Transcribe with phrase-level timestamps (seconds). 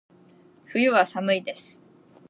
[0.71, 1.79] 冬は、寒いです。